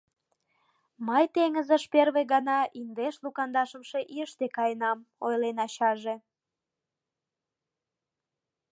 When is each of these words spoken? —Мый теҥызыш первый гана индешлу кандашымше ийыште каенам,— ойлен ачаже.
—Мый 1.07 1.23
теҥызыш 1.33 1.83
первый 1.93 2.25
гана 2.33 2.59
индешлу 2.79 3.29
кандашымше 3.37 3.99
ийыште 4.13 4.45
каенам,— 4.55 4.99
ойлен 5.25 5.57
ачаже. 5.65 6.15